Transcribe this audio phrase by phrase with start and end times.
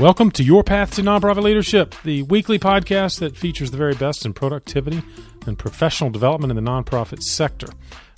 [0.00, 4.26] Welcome to Your Path to Nonprofit Leadership, the weekly podcast that features the very best
[4.26, 5.00] in productivity
[5.46, 7.68] and professional development in the nonprofit sector.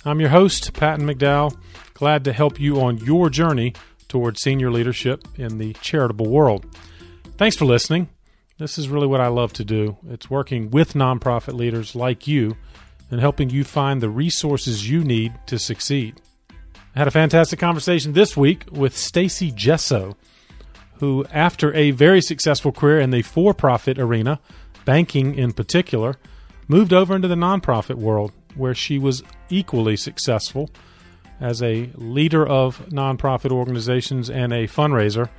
[0.03, 1.55] I'm your host, Patton McDowell,
[1.93, 3.75] glad to help you on your journey
[4.07, 6.65] toward senior leadership in the charitable world.
[7.37, 8.09] Thanks for listening.
[8.57, 9.97] This is really what I love to do.
[10.09, 12.57] It's working with nonprofit leaders like you
[13.11, 16.21] and helping you find the resources you need to succeed.
[16.49, 20.17] I had a fantastic conversation this week with Stacy Gesso
[20.99, 24.39] who, after a very successful career in the for profit arena,
[24.85, 26.15] banking in particular,
[26.67, 30.69] moved over into the nonprofit world, where she was equally successful
[31.39, 35.29] as a leader of nonprofit organizations and a fundraiser,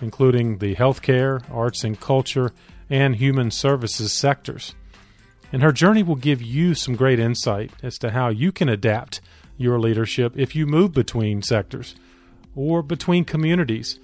[0.00, 2.52] including the healthcare, arts and culture,
[2.90, 4.74] and human services sectors.
[5.52, 9.20] And her journey will give you some great insight as to how you can adapt
[9.56, 11.94] your leadership if you move between sectors
[12.54, 13.98] or between communities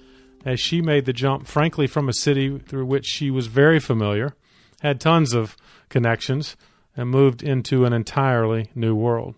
[0.45, 4.35] as she made the jump, frankly, from a city through which she was very familiar,
[4.81, 5.55] had tons of
[5.89, 6.55] connections,
[6.95, 9.35] and moved into an entirely new world.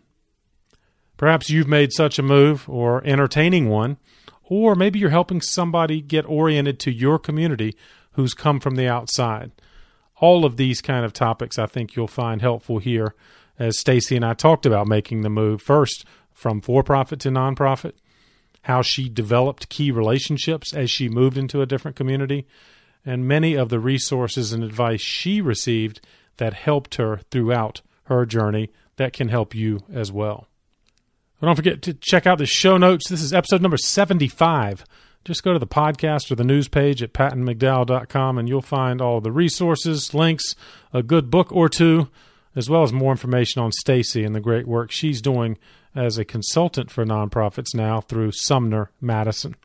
[1.18, 3.98] Perhaps you've made such a move or entertaining one,
[4.44, 7.76] or maybe you're helping somebody get oriented to your community
[8.12, 9.52] who's come from the outside.
[10.18, 13.16] All of these kind of topics I think you'll find helpful here
[13.58, 17.94] as Stacy and I talked about making the move first from for profit to nonprofit
[18.66, 22.48] how she developed key relationships as she moved into a different community,
[23.06, 26.02] and many of the resources and advice she received
[26.38, 30.48] that helped her throughout her journey that can help you as well.
[31.40, 33.08] But don't forget to check out the show notes.
[33.08, 34.84] This is episode number 75.
[35.24, 39.22] Just go to the podcast or the news page at pattonmcdowell.com and you'll find all
[39.22, 40.56] the resources, links,
[40.92, 42.10] a good book or two,
[42.56, 45.60] as well as more information on Stacy and the great work she's doing
[45.96, 49.56] as a consultant for nonprofits now through Sumner Madison.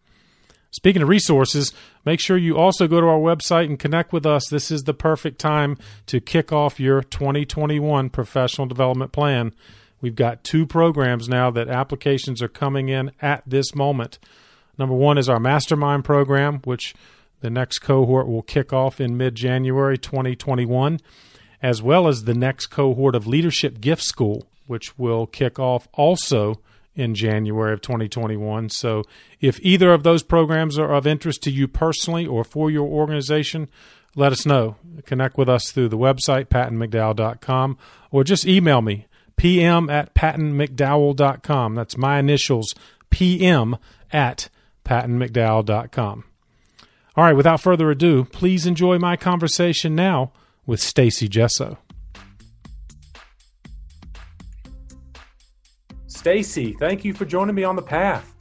[0.70, 1.72] Speaking of resources,
[2.04, 4.48] make sure you also go to our website and connect with us.
[4.48, 9.52] This is the perfect time to kick off your 2021 professional development plan.
[10.00, 14.20] We've got two programs now that applications are coming in at this moment.
[14.78, 16.94] Number one is our mastermind program, which
[17.40, 21.00] the next cohort will kick off in mid January 2021,
[21.60, 26.54] as well as the next cohort of Leadership Gift School which will kick off also
[26.94, 28.68] in January of 2021.
[28.68, 29.02] So,
[29.40, 33.68] if either of those programs are of interest to you personally or for your organization,
[34.14, 34.76] let us know.
[35.06, 37.78] Connect with us through the website, pattonmcdowell.com,
[38.12, 41.74] or just email me, pm at pattonmcdowell.com.
[41.74, 42.72] That's my initials,
[43.10, 43.76] pm
[44.12, 44.50] at
[44.84, 46.24] pattonmcdowell.com.
[47.16, 50.30] All right, without further ado, please enjoy my conversation now
[50.64, 51.78] with Stacy Gesso.
[56.20, 58.34] Stacy, thank you for joining me on the path.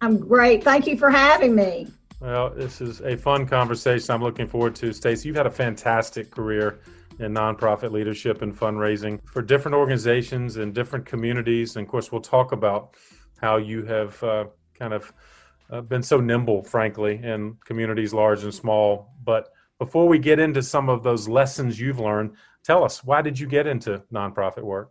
[0.00, 0.64] I'm great.
[0.64, 1.86] Thank you for having me.
[2.18, 4.92] Well, this is a fun conversation I'm looking forward to.
[4.92, 6.80] Stacy, you've had a fantastic career
[7.20, 11.76] in nonprofit leadership and fundraising for different organizations and different communities.
[11.76, 12.96] And of course, we'll talk about
[13.40, 14.46] how you have uh,
[14.76, 15.12] kind of
[15.70, 19.14] uh, been so nimble, frankly, in communities large and small.
[19.22, 22.32] But before we get into some of those lessons you've learned,
[22.64, 24.90] tell us why did you get into nonprofit work?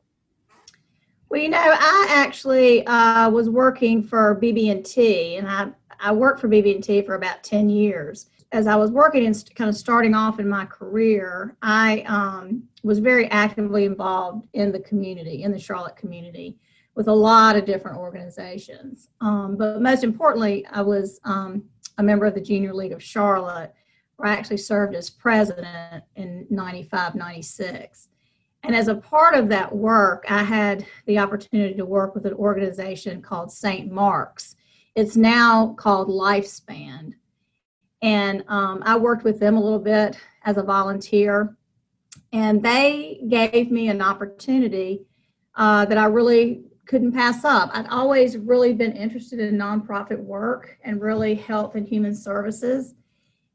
[1.29, 6.49] Well, you know, I actually uh, was working for BB&T, and I I worked for
[6.49, 8.27] BB&T for about ten years.
[8.51, 12.99] As I was working and kind of starting off in my career, I um, was
[12.99, 16.57] very actively involved in the community, in the Charlotte community,
[16.93, 19.09] with a lot of different organizations.
[19.19, 21.63] Um, but most importantly, I was um,
[21.97, 23.73] a member of the Junior League of Charlotte,
[24.17, 28.09] where I actually served as president in 95, 96.
[28.65, 32.33] And as a part of that work, I had the opportunity to work with an
[32.33, 33.91] organization called St.
[33.91, 34.55] Mark's.
[34.95, 37.13] It's now called Lifespan.
[38.01, 41.55] And um, I worked with them a little bit as a volunteer.
[42.33, 45.05] And they gave me an opportunity
[45.53, 47.69] uh, that I really couldn't pass up.
[47.71, 52.95] I'd always really been interested in nonprofit work and really health and human services.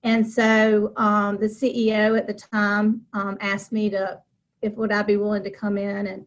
[0.04, 4.20] And so um, the CEO at the time um, asked me to
[4.62, 6.26] if would I be willing to come in and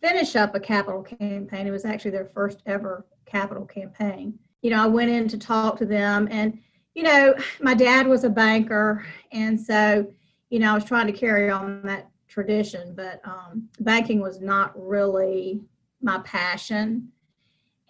[0.00, 1.66] finish up a capital campaign.
[1.66, 4.38] It was actually their first ever capital campaign.
[4.62, 6.58] You know, I went in to talk to them and
[6.94, 10.10] you know, my dad was a banker and so,
[10.48, 14.72] you know, I was trying to carry on that tradition, but um, banking was not
[14.74, 15.60] really
[16.02, 17.08] my passion.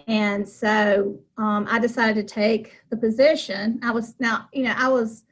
[0.07, 3.81] And so um, I decided to take the position.
[3.83, 5.25] I was now, you know, I was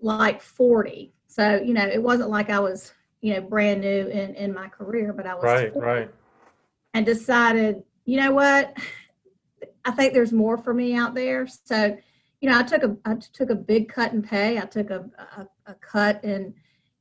[0.00, 1.12] like 40.
[1.26, 2.92] So, you know, it wasn't like I was
[3.26, 6.10] you know brand new in in my career but i was right right.
[6.94, 8.78] and decided you know what?
[9.84, 11.46] I think there's more for me out there.
[11.46, 11.98] So
[12.40, 14.58] you know, I took a I took a big cut in pay.
[14.58, 16.54] I took a a, a cut in,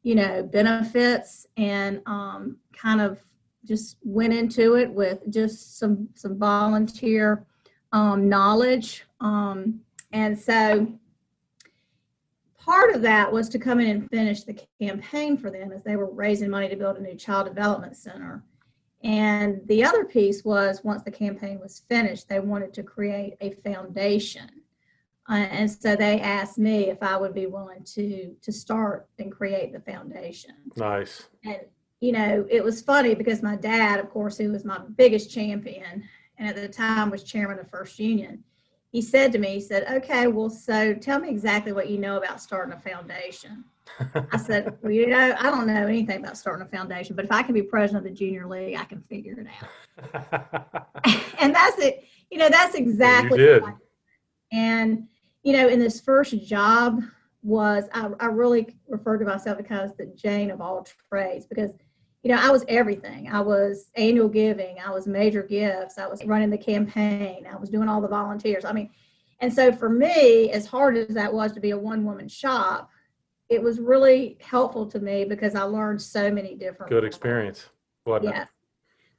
[0.04, 3.20] you know, benefits, and um, kind of
[3.66, 7.46] just went into it with just some some volunteer
[7.92, 9.80] um, knowledge, um,
[10.12, 10.88] and so
[12.66, 15.96] part of that was to come in and finish the campaign for them as they
[15.96, 18.44] were raising money to build a new child development center.
[19.04, 23.52] And the other piece was once the campaign was finished, they wanted to create a
[23.52, 24.50] foundation.
[25.30, 29.32] Uh, and so they asked me if I would be willing to to start and
[29.32, 30.56] create the foundation.
[30.76, 31.30] Nice.
[31.44, 31.60] And
[32.00, 36.04] you know, it was funny because my dad, of course, who was my biggest champion,
[36.38, 38.44] and at the time was chairman of First Union,
[38.96, 42.16] he said to me, he said, "Okay, well, so tell me exactly what you know
[42.16, 43.66] about starting a foundation."
[44.32, 47.32] I said, "Well, you know, I don't know anything about starting a foundation, but if
[47.34, 50.88] I can be president of the junior league, I can figure it out."
[51.42, 52.06] and that's it.
[52.32, 53.38] You know, that's exactly.
[53.38, 53.64] You did.
[54.54, 55.10] And
[55.44, 57.02] you know, in this first job
[57.44, 61.72] was I, I really refer to myself because the Jane of all trades because
[62.26, 63.30] you know, I was everything.
[63.30, 67.70] I was annual giving, I was major gifts, I was running the campaign, I was
[67.70, 68.66] doing all the volunteers.
[68.66, 68.90] I mean,
[69.42, 72.90] and so for me, as hard as that was to be a one woman shop,
[73.48, 76.90] it was really helpful to me because I learned so many different.
[76.90, 77.70] Good experience.
[78.08, 78.46] Yeah.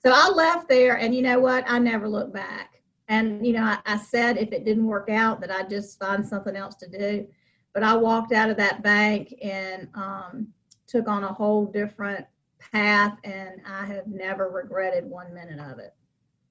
[0.04, 1.62] So I left there, and you know what?
[1.68, 2.82] I never looked back.
[3.06, 6.26] And you know, I, I said if it didn't work out, that I'd just find
[6.26, 7.28] something else to do.
[7.72, 10.48] But I walked out of that bank and um,
[10.88, 12.26] took on a whole different
[12.72, 15.94] path, and I have never regretted one minute of it.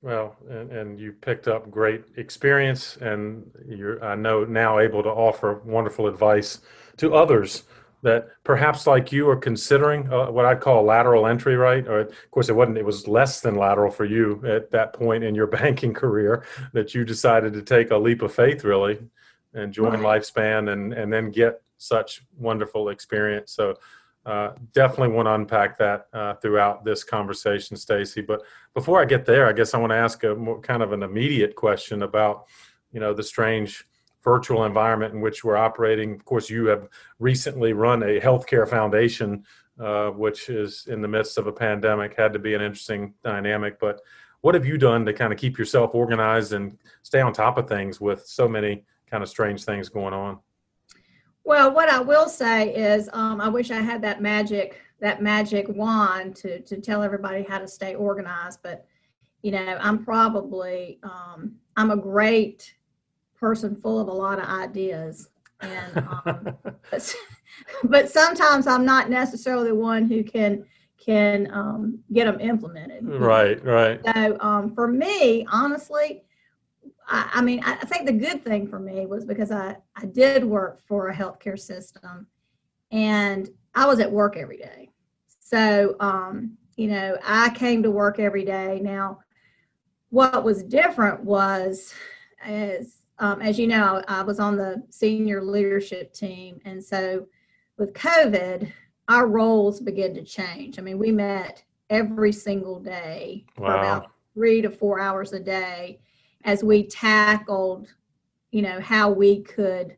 [0.01, 5.09] Well, and, and you picked up great experience, and you're, I know, now able to
[5.09, 6.59] offer wonderful advice
[6.97, 7.63] to others
[8.05, 11.87] that perhaps like you are considering uh, what I'd call lateral entry, right?
[11.87, 15.23] Or of course it wasn't, it was less than lateral for you at that point
[15.23, 18.99] in your banking career that you decided to take a leap of faith really
[19.55, 20.21] and join right.
[20.21, 23.51] Lifespan and, and then get such wonderful experience.
[23.51, 23.75] So
[24.25, 28.21] uh, definitely want to unpack that uh, throughout this conversation, Stacy.
[28.21, 28.41] But
[28.73, 31.03] before I get there, I guess I want to ask a more kind of an
[31.03, 32.45] immediate question about,
[32.91, 33.85] you know, the strange
[34.23, 36.15] virtual environment in which we're operating.
[36.15, 36.89] Of course, you have
[37.19, 39.45] recently run a healthcare foundation,
[39.79, 42.15] uh, which is in the midst of a pandemic.
[42.15, 43.79] Had to be an interesting dynamic.
[43.79, 44.01] But
[44.41, 47.69] what have you done to kind of keep yourself organized and stay on top of
[47.69, 50.39] things with so many kind of strange things going on?
[51.45, 55.67] Well, what I will say is, um, I wish I had that magic that magic
[55.69, 58.59] wand to to tell everybody how to stay organized.
[58.63, 58.85] But
[59.43, 62.73] you know, I'm probably um, I'm a great
[63.39, 65.29] person, full of a lot of ideas,
[65.61, 66.57] and um,
[66.91, 67.15] but,
[67.83, 70.65] but, sometimes I'm not necessarily the one who can
[70.97, 73.07] can um, get them implemented.
[73.07, 74.01] Right, right.
[74.03, 76.23] So um, for me, honestly,
[77.07, 80.05] I, I mean, I, I think the good thing for me was because I, I
[80.05, 82.27] did work for a healthcare system
[82.91, 84.89] and I was at work every day.
[85.39, 88.79] So, um, you know, I came to work every day.
[88.81, 89.19] Now,
[90.09, 91.93] what was different was,
[92.43, 97.25] as um, as you know, I was on the senior leadership team, and so
[97.77, 98.71] with COVID,
[99.07, 100.79] our roles began to change.
[100.79, 103.67] I mean, we met every single day wow.
[103.67, 105.99] for about three to four hours a day,
[106.45, 107.87] as we tackled,
[108.51, 109.97] you know, how we could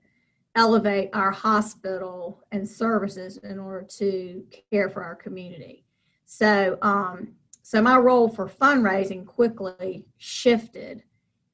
[0.55, 5.85] elevate our hospital and services in order to care for our community.
[6.25, 11.03] So, um, so my role for fundraising quickly shifted,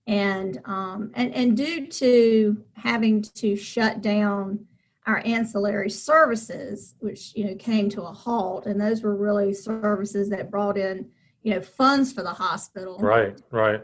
[0.06, 4.66] and um, and and due to having to shut down
[5.08, 10.30] our ancillary services, which you know came to a halt, and those were really services
[10.30, 11.10] that brought in
[11.42, 13.00] you know funds for the hospital.
[13.00, 13.82] Right, right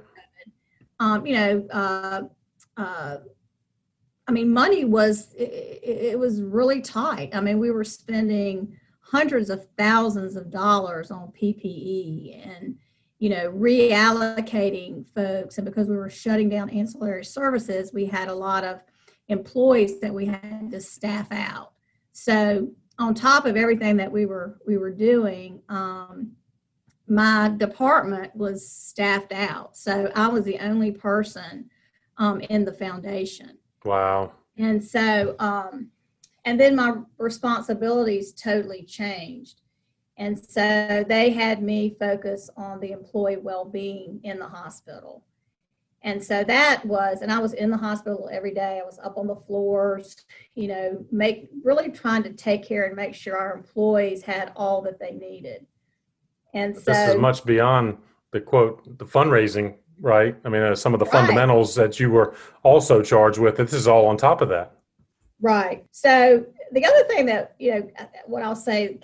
[0.99, 2.21] um, you know, uh,
[2.77, 3.17] uh,
[4.27, 7.31] I mean, money was it, it, was really tight.
[7.33, 12.75] I mean, we were spending hundreds of thousands of dollars on PPE and
[13.17, 18.35] you know reallocating folks, and because we were shutting down ancillary services, we had a
[18.35, 18.81] lot of
[19.29, 21.71] employees that we had to staff out.
[22.11, 26.33] So on top of everything that we were we were doing, um,
[27.09, 29.75] my department was staffed out.
[29.75, 31.69] So I was the only person
[32.17, 33.57] um, in the foundation.
[33.83, 34.33] Wow.
[34.57, 35.87] And so, um,
[36.45, 39.61] and then my responsibilities totally changed.
[40.17, 45.23] And so they had me focus on the employee well being in the hospital.
[46.01, 48.79] And so that was, and I was in the hospital every day.
[48.81, 50.15] I was up on the floors,
[50.55, 54.81] you know, make really trying to take care and make sure our employees had all
[54.83, 55.65] that they needed.
[56.53, 57.97] And so this is much beyond
[58.31, 60.35] the quote the fundraising right?
[60.45, 61.13] I mean, uh, some of the right.
[61.13, 63.57] fundamentals that you were also charged with.
[63.57, 64.73] This is all on top of that.
[65.41, 65.85] Right.
[65.91, 67.91] So the other thing that you know,
[68.25, 68.99] what I'll say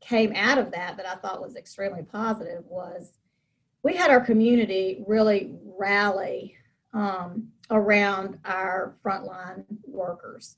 [0.00, 3.18] came out of that that I thought was extremely positive was
[3.82, 6.56] we had our community really rally
[6.92, 10.56] um, around our frontline workers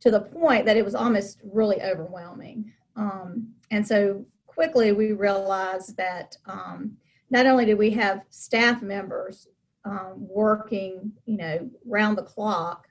[0.00, 2.72] to the point that it was almost really overwhelming.
[2.96, 6.96] Um, and so quickly we realized that um,
[7.30, 9.48] not only did we have staff members
[9.84, 12.86] um, working, you know, round the clock,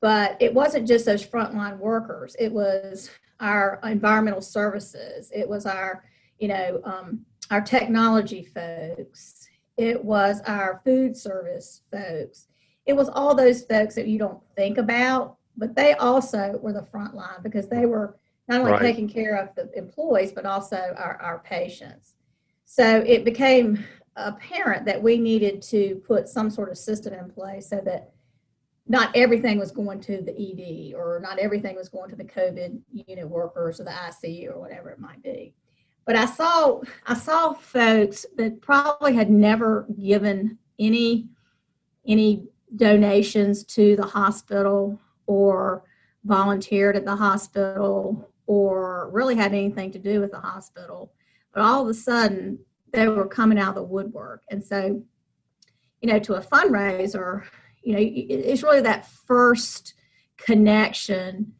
[0.00, 2.36] but it wasn't just those frontline workers.
[2.38, 5.30] It was our environmental services.
[5.34, 6.04] It was our,
[6.38, 9.48] you know, um, our technology folks.
[9.76, 12.48] It was our food service folks.
[12.86, 16.86] It was all those folks that you don't think about, but they also were the
[16.86, 18.16] front line because they were
[18.48, 18.82] not only right.
[18.82, 22.14] taking care of the employees, but also our, our patients.
[22.64, 23.84] So it became
[24.16, 28.10] apparent that we needed to put some sort of system in place so that
[28.88, 32.80] not everything was going to the ED or not everything was going to the COVID
[32.90, 35.54] unit workers or the ICU or whatever it might be.
[36.06, 41.28] But I saw I saw folks that probably had never given any
[42.06, 42.44] any
[42.76, 45.84] donations to the hospital or
[46.24, 51.12] volunteered at the hospital or really had anything to do with the hospital.
[51.54, 52.58] But all of a sudden
[52.92, 54.42] they were coming out of the woodwork.
[54.50, 55.00] And so,
[56.00, 57.44] you know, to a fundraiser,
[57.88, 59.94] you know it's really that first
[60.36, 61.52] connection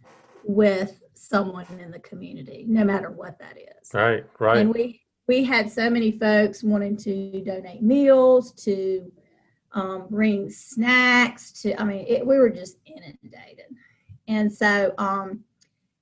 [0.44, 5.42] with someone in the community no matter what that is right right and we we
[5.44, 9.10] had so many folks wanting to donate meals to
[9.72, 13.66] um, bring snacks to i mean it, we were just inundated
[14.26, 15.40] and so um,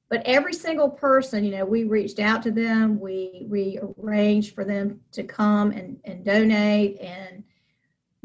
[0.08, 4.64] but every single person you know we reached out to them we we arranged for
[4.64, 7.44] them to come and, and donate and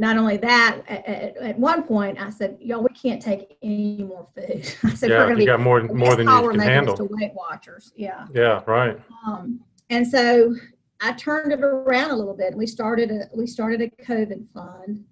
[0.02, 4.28] not only that, at, at, one point I said, "Y'all, we can't take any more
[4.36, 6.98] food." I said, yeah, "We're going to be got more more than you can handle."
[6.98, 8.26] To Weight Watchers, yeah.
[8.34, 9.00] Yeah, right.
[9.28, 9.60] Um,
[9.92, 10.56] and so
[11.02, 12.48] I turned it around a little bit.
[12.48, 15.06] and We started a we started a COVID fund,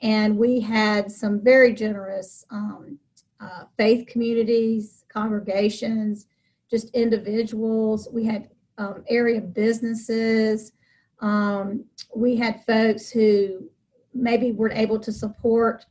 [0.00, 2.98] and we had some very generous um,
[3.38, 6.26] uh, faith communities, congregations,
[6.70, 8.08] just individuals.
[8.12, 10.72] We had um, area businesses.
[11.20, 13.68] Um, we had folks who
[14.14, 15.84] maybe weren't able to support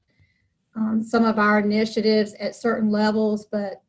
[0.75, 3.81] um, some of our initiatives at certain levels, but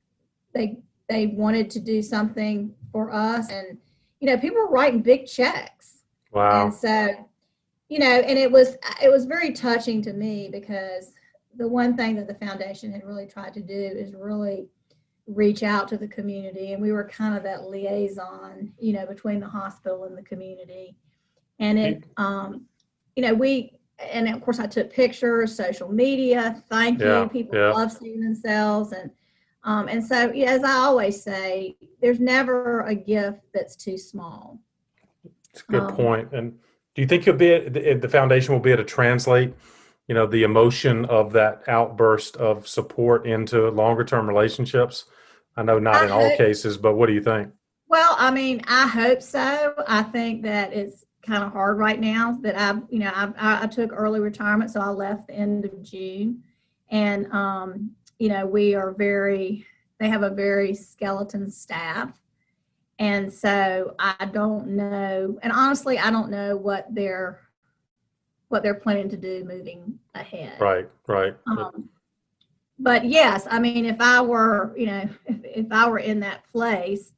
[0.54, 3.78] they they wanted to do something for us, and
[4.20, 6.04] you know, people were writing big checks.
[6.32, 6.66] Wow!
[6.66, 7.28] And so,
[7.88, 11.12] you know, and it was it was very touching to me because
[11.56, 14.66] the one thing that the foundation had really tried to do is really
[15.26, 19.40] reach out to the community, and we were kind of that liaison, you know, between
[19.40, 20.96] the hospital and the community,
[21.58, 22.66] and it, um,
[23.16, 26.62] you know, we and of course I took pictures, social media.
[26.68, 27.28] Thank yeah, you.
[27.28, 27.70] People yeah.
[27.70, 29.10] love seeing themselves, and
[29.64, 34.58] um, and so yeah, as I always say, there's never a gift that's too small.
[35.50, 36.32] It's a good um, point.
[36.32, 36.58] And
[36.94, 39.54] do you think you'll be the, the foundation will be able to translate,
[40.12, 45.06] you know, the emotion of that outburst of support into longer term relationships?
[45.56, 47.48] I know not I in hope, all cases, but what do you think?
[47.88, 49.72] Well, I mean, I hope so.
[49.88, 53.66] I think that it's kind of hard right now that I, you know, I, I
[53.68, 56.42] took early retirement, so I left the end of June,
[56.90, 59.64] and um, you know, we are very,
[59.98, 62.20] they have a very skeleton staff,
[62.98, 67.41] and so I don't know, and honestly, I don't know what they're,
[68.52, 70.60] what they're planning to do moving ahead.
[70.60, 71.34] Right, right.
[71.46, 71.88] Um,
[72.78, 76.46] but yes, I mean, if I were, you know, if, if I were in that
[76.52, 77.14] place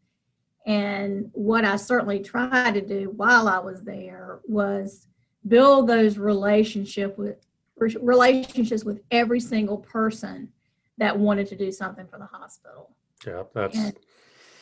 [0.64, 5.08] and what I certainly tried to do while I was there was
[5.48, 7.44] build those relationship with
[7.76, 10.48] relationships with every single person
[10.98, 12.94] that wanted to do something for the hospital.
[13.26, 13.96] Yeah, that's and,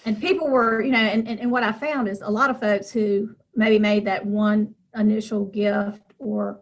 [0.06, 2.58] and people were, you know, and, and, and what I found is a lot of
[2.58, 6.60] folks who maybe made that one initial gift or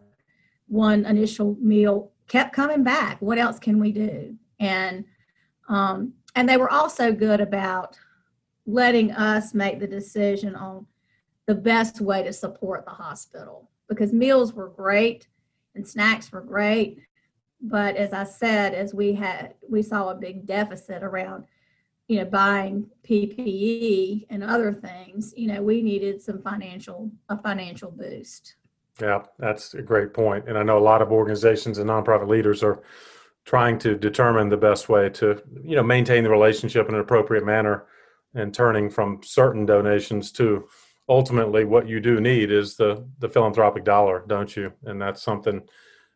[0.67, 3.21] one initial meal kept coming back.
[3.21, 4.35] What else can we do?
[4.59, 5.05] And
[5.69, 7.97] um, and they were also good about
[8.65, 10.85] letting us make the decision on
[11.47, 15.27] the best way to support the hospital because meals were great
[15.75, 16.99] and snacks were great
[17.61, 21.43] but as i said as we had we saw a big deficit around
[22.07, 27.91] you know buying ppe and other things you know we needed some financial a financial
[27.91, 28.55] boost
[29.01, 32.63] yeah that's a great point and i know a lot of organizations and nonprofit leaders
[32.63, 32.81] are
[33.43, 37.45] trying to determine the best way to you know maintain the relationship in an appropriate
[37.45, 37.85] manner
[38.35, 40.67] and turning from certain donations to
[41.09, 44.71] ultimately what you do need is the the philanthropic dollar, don't you?
[44.85, 45.61] And that's something,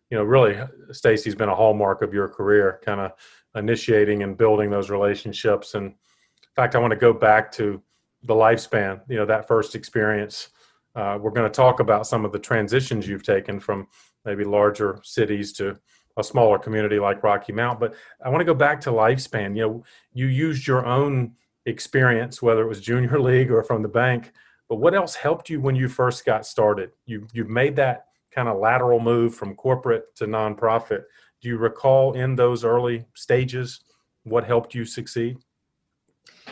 [0.10, 0.58] you know, really
[0.92, 3.12] Stacy's been a hallmark of your career, kind of
[3.56, 5.76] initiating and building those relationships.
[5.76, 7.82] And in fact, I want to go back to
[8.24, 10.50] the lifespan, you know, that first experience.
[10.96, 13.88] Uh, we're going to talk about some of the transitions you've taken from
[14.24, 15.78] maybe larger cities to
[16.18, 17.80] a smaller community like Rocky Mount.
[17.80, 19.56] But I want to go back to lifespan.
[19.56, 19.84] You know,
[20.14, 21.34] you used your own
[21.66, 24.32] experience, whether it was junior league or from the bank.
[24.70, 26.92] But what else helped you when you first got started?
[27.06, 31.04] You you made that kind of lateral move from corporate to nonprofit.
[31.42, 33.82] Do you recall in those early stages
[34.24, 35.38] what helped you succeed?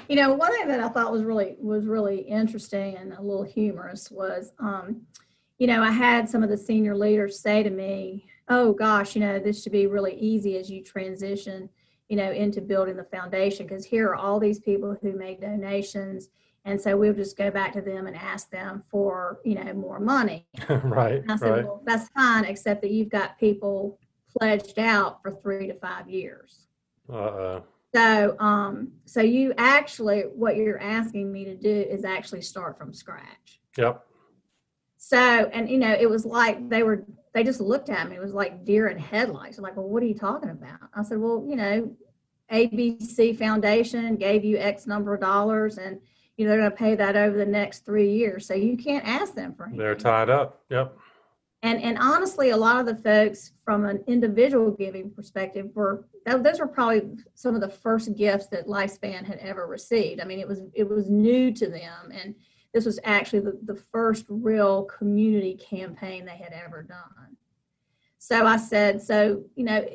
[0.10, 3.44] You know, one thing that I thought was really was really interesting and a little
[3.44, 5.02] humorous was, um,
[5.60, 9.22] you know, I had some of the senior leaders say to me, "Oh gosh, you
[9.22, 11.70] know, this should be really easy as you transition."
[12.10, 16.30] you know, into building the foundation because here are all these people who made donations.
[16.66, 20.00] And so we'll just go back to them and ask them for, you know, more
[20.00, 20.46] money.
[20.70, 21.22] right.
[21.22, 21.66] And I said, right.
[21.66, 24.00] well, that's fine, except that you've got people
[24.38, 26.68] pledged out for three to five years.
[27.12, 27.62] Uh uh,
[27.94, 32.94] So, um, so you actually, what you're asking me to do is actually start from
[32.94, 33.60] scratch.
[33.78, 34.06] yep.
[34.98, 38.16] So, and you know, it was like they were, they just looked at me.
[38.16, 39.58] It was like deer in headlights.
[39.58, 40.80] They're like, well, what are you talking about?
[40.94, 41.96] I said, well, you know,
[42.52, 46.00] ABC Foundation gave you X number of dollars and,
[46.38, 48.48] you know, they're going to pay that over the next three years.
[48.48, 49.80] So you can't ask them for anything.
[49.80, 50.64] They're tied up.
[50.70, 50.98] Yep.
[51.64, 56.60] And, and honestly, a lot of the folks from an individual giving perspective were those
[56.60, 60.20] were probably some of the first gifts that Lifespan had ever received.
[60.20, 62.36] I mean, it was it was new to them, and
[62.74, 67.38] this was actually the, the first real community campaign they had ever done.
[68.20, 69.86] So I said, so you know,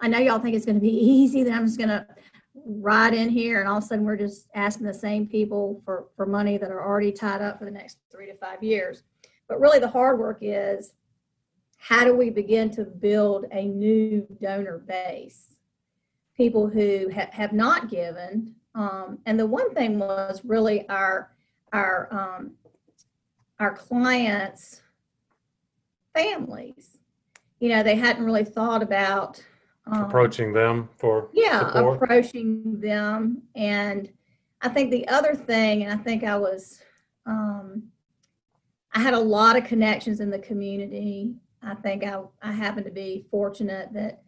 [0.00, 2.06] I know y'all think it's going to be easy that I'm just going to
[2.64, 6.06] ride in here, and all of a sudden we're just asking the same people for
[6.16, 9.02] for money that are already tied up for the next three to five years.
[9.48, 10.92] But really, the hard work is
[11.78, 15.56] how do we begin to build a new donor base?
[16.36, 18.54] People who ha- have not given.
[18.74, 21.30] Um, and the one thing was really our
[21.72, 22.52] our um,
[23.58, 24.82] our clients'
[26.14, 26.98] families.
[27.60, 29.42] You know, they hadn't really thought about
[29.86, 32.02] um, Approaching them for yeah support.
[32.02, 34.10] approaching them and
[34.60, 36.80] i think the other thing and i think i was
[37.24, 37.84] um,
[38.96, 42.92] i had a lot of connections in the community i think i, I happened to
[42.92, 44.22] be fortunate that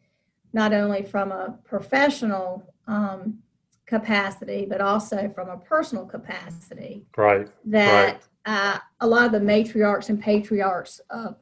[0.53, 3.39] not only from a professional um,
[3.87, 7.49] capacity but also from a personal capacity right.
[7.65, 11.37] that uh, a lot of the matriarchs and patriarchs of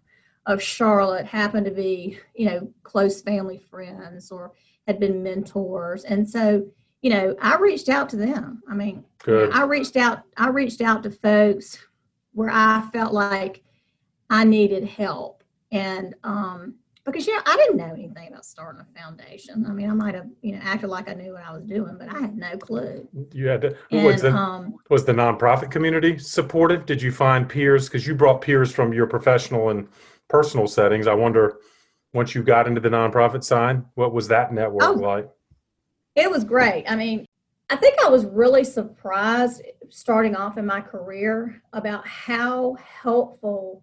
[0.47, 4.53] of Charlotte happened to be, you know, close family friends or
[4.87, 6.65] had been mentors, and so
[7.03, 8.63] you know, I reached out to them.
[8.69, 9.53] I mean, Good.
[9.53, 10.23] I reached out.
[10.37, 11.79] I reached out to folks
[12.37, 13.63] where I felt like
[14.29, 16.75] I needed help, and um,
[17.07, 19.65] because you know I didn't know anything about starting a foundation.
[19.67, 21.97] I mean, I might have you know acted like I knew what I was doing,
[21.99, 23.09] but I had no clue.
[23.33, 23.77] You had to.
[23.91, 26.85] was And the um, was the nonprofit community supportive?
[26.85, 27.89] Did you find peers?
[27.89, 29.89] Because you brought peers from your professional and
[30.29, 31.07] personal settings.
[31.07, 31.57] I wonder,
[32.13, 34.93] once you got into the nonprofit side, what was that network Oh.
[34.93, 35.27] like?
[36.17, 36.85] It was great.
[36.87, 37.25] I mean,
[37.69, 43.83] I think I was really surprised starting off in my career about how helpful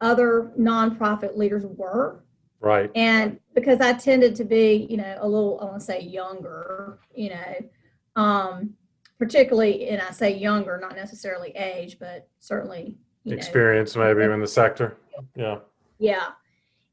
[0.00, 2.24] other nonprofit leaders were.
[2.60, 2.90] Right.
[2.94, 7.00] And because I tended to be, you know, a little, I want to say younger,
[7.12, 7.54] you know,
[8.14, 8.74] um,
[9.18, 14.40] particularly, and I say younger, not necessarily age, but certainly, you know, Experience maybe in
[14.40, 14.96] the sector.
[15.34, 15.58] Yeah.
[15.98, 16.28] yeah.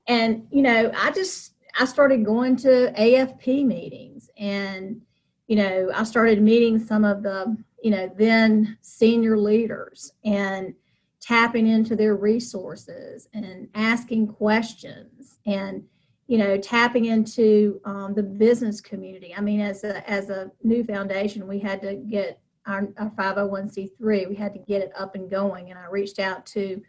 [0.08, 5.02] And, you know, I just, I started going to AFP meetings and,
[5.50, 10.76] you know, I started meeting some of the, you know, then senior leaders and
[11.20, 15.84] tapping into their resources and asking questions and,
[16.28, 19.34] you know, tapping into um, the business community.
[19.36, 24.30] I mean, as a, as a new foundation, we had to get our, our 501c3,
[24.30, 25.72] we had to get it up and going.
[25.72, 26.80] And I reached out to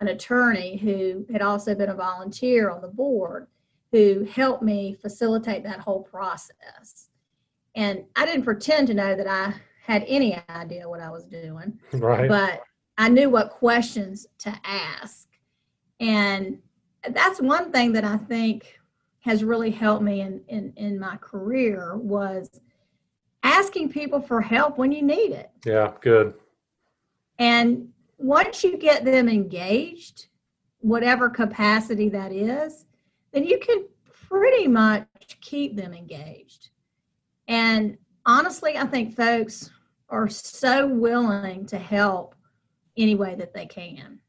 [0.00, 3.46] an attorney who had also been a volunteer on the board
[3.92, 7.07] who helped me facilitate that whole process.
[7.78, 9.54] And I didn't pretend to know that I
[9.86, 12.28] had any idea what I was doing, Right.
[12.28, 12.62] but
[12.98, 15.28] I knew what questions to ask.
[16.00, 16.58] And
[17.10, 18.80] that's one thing that I think
[19.20, 22.50] has really helped me in, in, in my career was
[23.44, 25.50] asking people for help when you need it.
[25.64, 25.92] yeah.
[26.00, 26.34] Good.
[27.38, 30.26] And once you get them engaged,
[30.80, 32.86] whatever capacity that is,
[33.32, 33.84] then you can
[34.28, 35.06] pretty much
[35.40, 36.70] keep them engaged.
[37.48, 39.70] And honestly, I think folks
[40.10, 42.34] are so willing to help
[42.96, 44.20] any way that they can.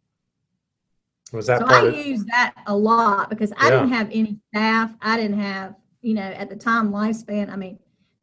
[1.31, 3.79] Was that so part I of, use that a lot because I Yeah.
[3.81, 4.95] didn't have any staff.
[5.01, 7.49] I didn't have, you know, at the time lifespan.
[7.49, 7.77] I mean,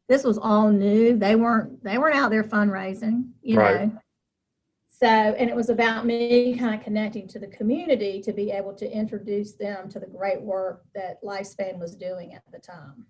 [0.09, 1.15] this was all new.
[1.17, 3.87] They weren't they weren't out there fundraising, you Right.
[3.93, 3.99] know.
[4.89, 8.73] So, and it was about me kind of connecting to the community to be able
[8.73, 13.05] to introduce them to the great work that Lifespan was doing at the time.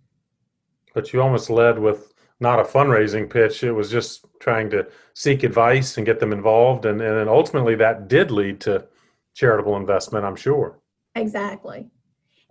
[0.94, 3.64] But you almost led with not a fundraising pitch.
[3.64, 6.86] It was just trying to seek advice and get them involved.
[6.86, 8.88] And, and then ultimately that did lead to
[9.34, 10.80] charitable investment, I'm sure.
[11.16, 11.88] Exactly.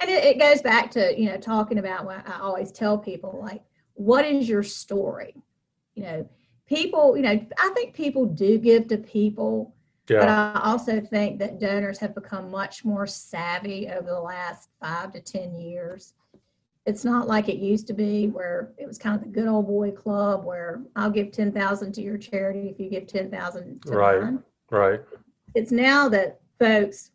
[0.01, 3.41] And it, it goes back to, you know, talking about what I always tell people
[3.43, 3.63] like,
[3.95, 5.35] what is your story?
[5.95, 6.29] You know,
[6.67, 9.75] people, you know, I think people do give to people,
[10.07, 15.13] but I also think that donors have become much more savvy over the last five
[15.13, 16.15] to 10 years.
[16.87, 19.67] It's not like it used to be where it was kind of the good old
[19.67, 24.21] boy club where I'll give 10,000 to your charity if you give 10,000 to Right.
[24.21, 25.01] mine Right.
[25.55, 27.11] it's now that folks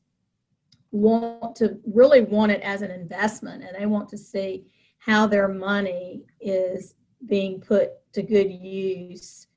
[0.92, 4.66] want to really want it as an investment and they want to see
[5.00, 6.96] how their money is
[7.28, 9.48] being put to good use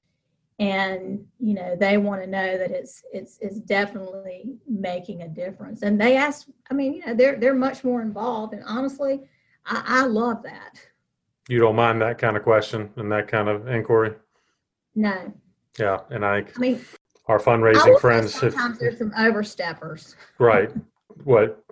[0.60, 5.82] and you know they want to know that it's it's it's definitely making a difference
[5.82, 9.20] and they ask i mean you know they're they're much more involved and honestly
[9.66, 10.78] i, I love that
[11.48, 14.14] You don't mind that kind of question and that kind of inquiry.
[14.94, 15.32] no
[15.78, 16.00] Yeah.
[16.10, 16.84] And I, i mean
[17.26, 20.70] our fundraising friends, if, sometimes there's some oversteppers right.
[21.22, 21.64] What,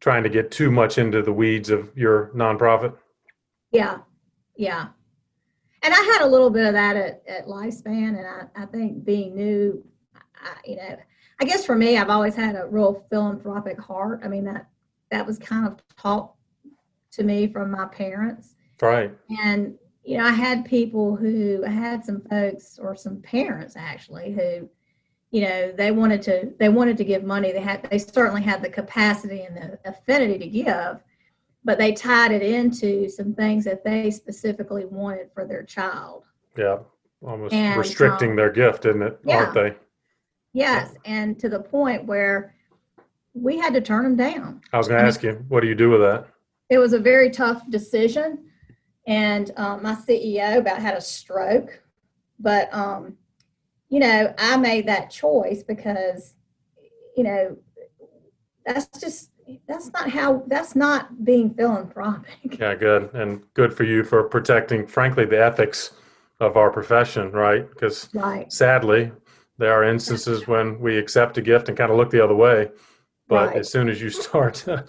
[0.00, 2.94] trying to get too much into the weeds of your nonprofit?
[3.70, 3.98] Yeah,
[4.56, 4.88] yeah.
[5.82, 9.04] And I had a little bit of that at, at Lifespan, and I, I think
[9.04, 9.82] being new,
[10.14, 10.96] I, you know,
[11.40, 14.20] I guess for me, I've always had a real philanthropic heart.
[14.22, 14.66] I mean, that
[15.10, 16.34] that was kind of taught
[17.12, 18.54] to me from my parents.
[18.80, 19.12] Right.
[19.42, 24.32] And, you know, I had people who, I had some folks or some parents actually
[24.32, 24.68] who,
[25.30, 27.52] you know, they wanted to, they wanted to give money.
[27.52, 31.00] They had, they certainly had the capacity and the affinity to give,
[31.64, 36.24] but they tied it into some things that they specifically wanted for their child.
[36.56, 36.78] Yeah.
[37.22, 39.20] Almost And, restricting um, their gift, isn't it?
[39.28, 39.76] Aren't they?
[40.54, 40.94] Yes.
[41.04, 42.54] And to the point where
[43.34, 44.62] we had to turn them down.
[44.72, 46.26] I was going to ask you, what do you do with that?
[46.70, 48.44] It was a very tough decision
[49.06, 51.82] and um, my ceo about had a stroke
[52.38, 53.16] but um,
[53.88, 56.34] you know i made that choice because
[57.16, 57.56] you know
[58.64, 59.30] that's just
[59.68, 63.12] that's not how that's not being philanthropic Yeah, good.
[63.14, 65.92] And good for you for protecting, frankly, the ethics
[66.38, 67.68] of our profession, right?
[67.68, 69.12] Because right sadly,
[69.58, 72.70] there are instances when we accept a gift and kind of look the other way.
[73.30, 73.56] But Right.
[73.58, 74.82] as soon as you start, uh,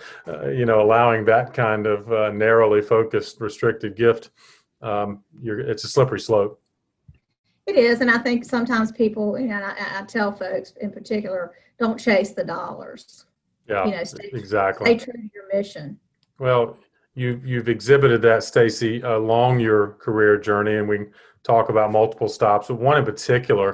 [0.50, 4.32] you know, allowing that kind of uh, narrowly focused, restricted gift,
[4.82, 6.60] um, you're, it's a slippery slope.
[7.68, 10.90] it is and i think sometimes people you know and I, I tell folks in
[10.92, 13.26] particular don't chase the dollars
[13.70, 14.98] Yeah, You know, stay- exactly.
[14.98, 16.00] stay true to your mission
[16.40, 16.78] Well,
[17.14, 20.98] you you've exhibited that, Stacy, along your career journey, and we
[21.44, 22.68] talk about multiple stops.
[22.70, 23.70] But one in particular,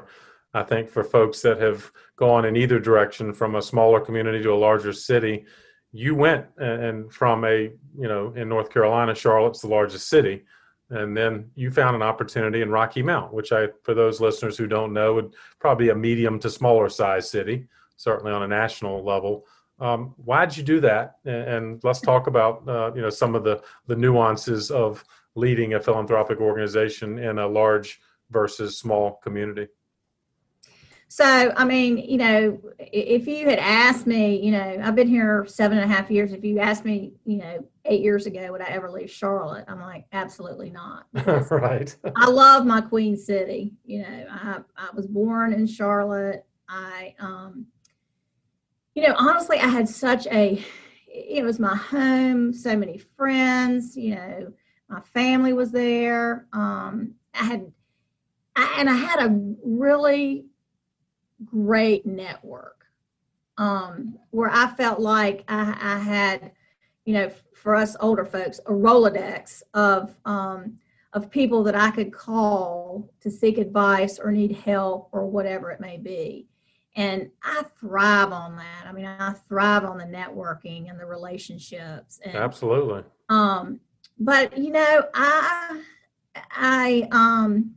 [0.53, 4.53] I think, for folks that have gone in either direction, from a smaller community to
[4.53, 5.45] a larger city,
[5.91, 10.43] you went and from a you know in North Carolina, Charlotte's the largest city,
[10.89, 14.67] and then you found an opportunity in Rocky Mount, which I, for those listeners who
[14.67, 19.45] don't know, would probably a medium to smaller size city, certainly on a national level.
[19.79, 21.17] Um, why'd you do that?
[21.25, 25.03] And, and let's talk about uh, you know some of the the nuances of
[25.35, 27.99] leading a philanthropic organization in a large
[28.31, 29.67] versus small community.
[31.09, 35.45] So, I mean, you know, if you had asked me, you know, I've been here
[35.47, 36.33] seven and a half years.
[36.33, 39.63] If you asked me, you know, eight years ago, would I ever leave Charlotte?
[39.69, 41.05] I'm like, absolutely not.
[41.51, 41.95] right.
[42.17, 43.73] I love my Queen City.
[43.85, 46.45] You know, I, I was born in Charlotte.
[46.67, 47.67] I, um,
[48.93, 50.61] you know, honestly, I had such a,
[51.07, 54.51] it was my home, so many friends, you know,
[54.89, 56.47] my family was there.
[56.51, 57.71] Um, I had,
[58.57, 60.47] I, and I had a really
[61.45, 62.77] great network
[63.57, 66.51] um, where I felt like I, I had,
[67.05, 70.77] you know, for us older folks, a Rolodex of, um,
[71.13, 75.79] of people that I could call to seek advice or need help or whatever it
[75.79, 76.47] may be.
[76.95, 78.85] And I thrive on that.
[78.87, 82.19] I mean, I thrive on the networking and the relationships.
[82.23, 83.03] And, Absolutely.
[83.29, 83.79] um,
[84.19, 85.83] but you know, I,
[86.51, 87.75] I, um,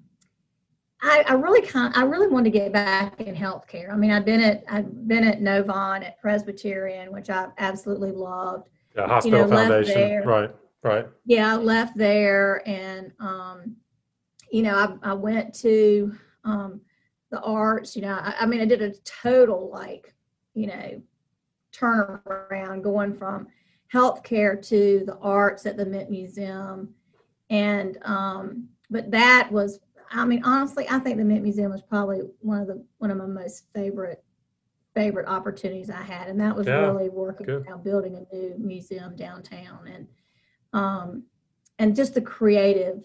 [1.03, 3.93] I, I really kind I really wanted to get back in healthcare.
[3.93, 8.69] I mean, I've been at I've been at Novant at Presbyterian, which I absolutely loved.
[8.97, 9.95] Yeah, hospital left foundation.
[9.95, 10.23] there.
[10.23, 10.51] Right.
[10.83, 11.07] Right.
[11.27, 13.77] Yeah, I left there, and um,
[14.51, 16.13] you know, I, I went to
[16.45, 16.81] um,
[17.31, 17.97] the arts.
[17.97, 20.15] You know, I, I mean, I did a total like,
[20.55, 21.03] you know,
[21.73, 23.47] turnaround going from
[23.93, 26.95] healthcare to the arts at the Mint Museum.
[27.51, 29.81] And, um, but that was,
[30.11, 33.17] I mean, honestly, I think the Mint Museum was probably one of the, one of
[33.17, 34.25] my most favorite,
[34.95, 36.29] favorite opportunities I had.
[36.29, 37.69] And that was Yeah, really working good.
[37.69, 40.09] on building a new museum downtown and,
[40.73, 41.23] um,
[41.79, 43.05] and just the creative,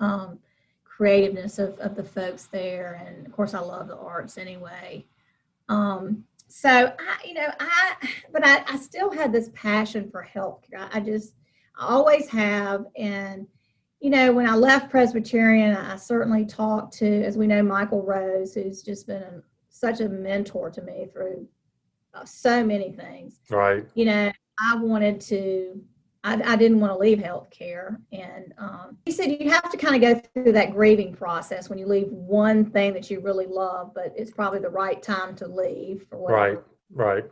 [0.00, 0.38] um,
[0.84, 3.02] creativeness of, of the folks there.
[3.06, 5.06] And of course, I love the arts anyway.
[5.68, 7.94] Um, so I, you know, I,
[8.32, 10.78] but I, I still had this passion for healthcare.
[10.78, 11.34] I, I just,
[11.78, 12.86] I always have.
[12.96, 13.46] And,
[14.00, 18.54] you know, when I left Presbyterian, I certainly talked to, as we know, Michael Rose,
[18.54, 21.46] who's just been a, such a mentor to me through
[22.14, 23.40] uh, so many things.
[23.50, 23.84] Right.
[23.94, 25.82] You know, I wanted to,
[26.22, 27.98] I, I didn't want to leave healthcare.
[28.12, 31.78] And um, he said you have to kind of go through that grieving process when
[31.78, 35.46] you leave one thing that you really love, but it's probably the right time to
[35.48, 36.30] leave for.
[36.30, 36.58] Right.
[36.92, 37.24] Right.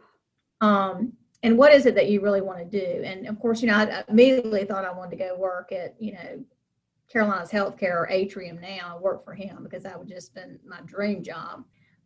[0.60, 3.02] Um, and what is it that you really want to do?
[3.04, 5.94] And of course, you know, I I immediately thought I wanted to go work at,
[6.00, 6.44] you know,
[7.10, 8.96] Carolinas Healthcare or Atrium now.
[8.96, 11.64] I work for him because that would just been my dream job.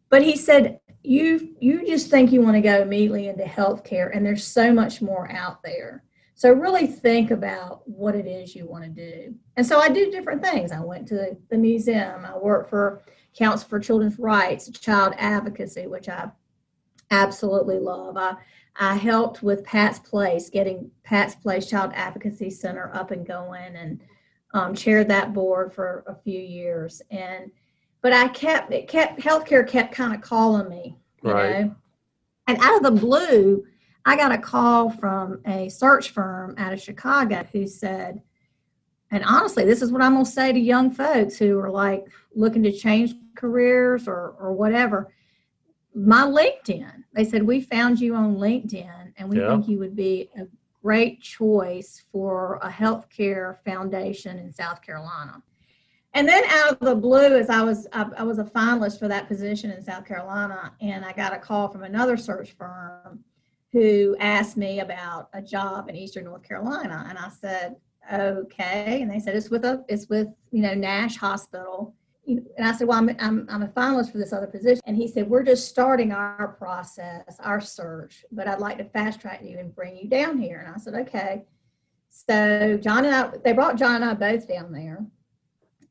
[0.08, 4.24] But he said, you you just think you want to go immediately into healthcare, and
[4.26, 6.04] there's so much more out there.
[6.34, 9.34] So really think about what it is you want to do.
[9.56, 10.72] And so I do different things.
[10.72, 12.24] I went to the, the museum.
[12.24, 13.02] I worked for
[13.36, 16.30] Council for Children's Rights, child advocacy, which I
[17.10, 18.16] absolutely love.
[18.16, 18.36] I
[18.76, 24.00] I helped with Pat's Place, getting Pat's Place Child Advocacy Center up and going, and
[24.52, 27.02] um, chaired that board for a few years.
[27.10, 27.50] And
[28.02, 31.66] but I kept it kept healthcare kept kind of calling me, you Right.
[31.66, 31.76] know.
[32.46, 33.64] And out of the blue,
[34.04, 38.22] I got a call from a search firm out of Chicago who said,
[39.12, 42.62] and honestly, this is what I'm gonna say to young folks who are like looking
[42.62, 45.12] to change careers or or whatever.
[45.94, 49.48] My LinkedIn, they said, we found you on LinkedIn and we Yeah.
[49.48, 50.46] think you would be a
[50.82, 55.42] great choice for a healthcare foundation in South Carolina.
[56.14, 59.06] And then out of the blue, as I was, I, I was a finalist for
[59.08, 63.22] that position in South Carolina, and I got a call from another search firm
[63.72, 67.76] who asked me about a job in Eastern North Carolina, and I said,
[68.12, 72.42] "Okay." And they said, "It's with a, it's with you know Nash Hospital." You know,
[72.58, 75.08] And I said, "Well, I'm, I'm, I'm a finalist for this other position." And he
[75.08, 79.58] said, "We're just starting our process, our search, but I'd like to fast track you
[79.58, 81.44] and bring you down here." And I said, "Okay."
[82.08, 85.04] So John and I, they brought John and I both down there,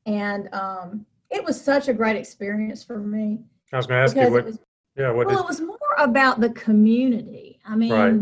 [0.06, 3.40] and um, it was such a great experience for me
[3.72, 4.46] I was going to ask you what.
[4.46, 4.60] was
[4.96, 5.12] yeah.
[5.12, 5.44] What well, did?
[5.44, 7.60] it was more about the community.
[7.66, 8.22] I mean, Right.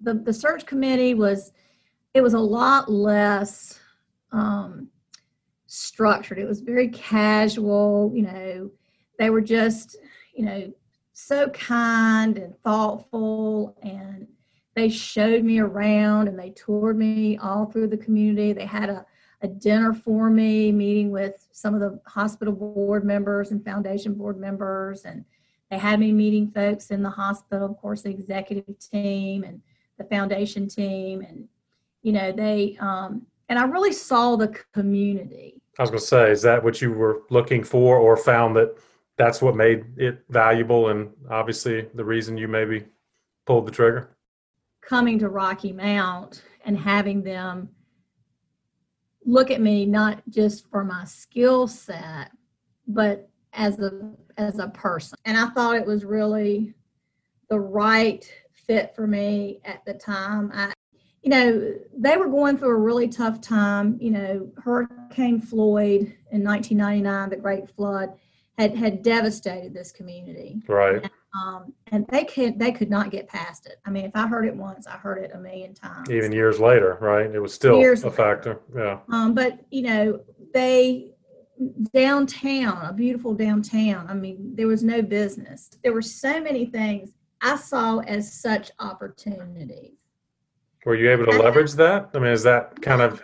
[0.00, 1.52] the the search committee was
[2.14, 3.78] it was a lot less
[4.32, 4.88] um,
[5.68, 6.38] structured.
[6.38, 8.10] It was very casual.
[8.12, 8.70] You know,
[9.18, 9.96] they were just
[10.34, 10.72] you know
[11.12, 14.26] so kind and thoughtful, and
[14.74, 18.52] they showed me around and they toured me all through the community.
[18.52, 19.06] They had a
[19.42, 24.38] a dinner for me, meeting with some of the hospital board members and foundation board
[24.38, 25.24] members, and
[25.70, 29.60] they had me meeting folks in the hospital, of course, the executive team and
[29.96, 31.46] the foundation team, and
[32.02, 35.57] you know they um, and I really saw the community.
[35.78, 38.76] I was going to say, is that what you were looking for, or found that
[39.16, 42.84] that's what made it valuable, and obviously the reason you maybe
[43.46, 44.10] pulled the trigger?
[44.88, 47.68] coming to Rocky Mount and having them
[49.26, 52.30] look at me not just for my skill set,
[52.86, 55.18] but as a as a person.
[55.26, 56.74] And I thought it was really
[57.50, 60.50] the right fit for me at the time.
[60.54, 60.72] I
[61.22, 63.98] you know, they were going through a really tough time.
[64.00, 64.52] You know,
[65.08, 68.12] Hurricane Floyd in 1999, the Great Flood,
[68.58, 71.08] had had devastated this community Right.
[71.32, 73.76] um, and they could they could not get past it.
[73.86, 76.10] I mean, if I heard it once, I heard it a million times.
[76.10, 77.30] Even years later, right?
[77.32, 78.16] It was still Years a later.
[78.16, 78.60] factor.
[78.76, 78.98] Yeah.
[79.12, 80.20] Um, but you know,
[80.52, 81.12] they
[81.94, 84.06] downtown, a beautiful downtown.
[84.08, 85.70] I mean, there was no business.
[85.84, 89.92] There were so many things I saw as such opportunities.
[90.84, 92.10] Were you able to leverage that?
[92.14, 93.22] I mean, is that kind of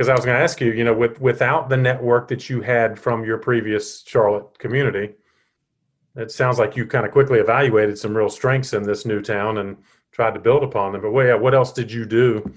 [0.00, 2.62] because I was going to ask you, you know, with without the network that you
[2.62, 5.12] had from your previous Charlotte community,
[6.16, 9.58] it sounds like you kind of quickly evaluated some real strengths in this new town
[9.58, 9.76] and
[10.10, 11.02] tried to build upon them.
[11.02, 12.50] But well, yeah, what else did you do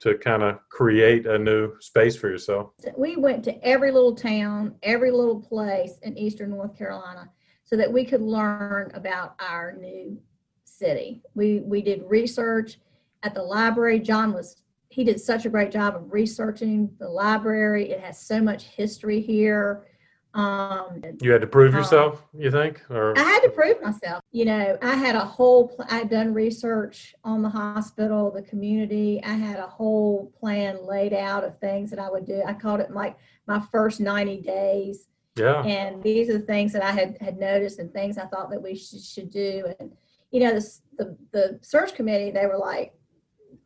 [0.00, 2.72] to kind of create a new space for yourself?
[2.94, 7.30] We went to every little town, every little place in eastern North Carolina
[7.64, 10.20] so that we could learn about our new
[10.64, 11.22] city.
[11.34, 12.80] We we did research
[13.22, 13.98] at the library.
[13.98, 14.61] John was
[14.92, 17.90] he did such a great job of researching the library.
[17.90, 19.86] It has so much history here.
[20.34, 22.82] Um, you had to prove yourself, um, you think?
[22.90, 24.22] Or I had to prove myself.
[24.32, 25.74] You know, I had a whole.
[25.90, 29.22] I had done research on the hospital, the community.
[29.24, 32.42] I had a whole plan laid out of things that I would do.
[32.46, 35.08] I called it like my first ninety days.
[35.36, 35.62] Yeah.
[35.64, 38.62] And these are the things that I had had noticed and things I thought that
[38.62, 39.72] we should, should do.
[39.80, 39.92] And
[40.30, 42.94] you know, the the, the search committee, they were like,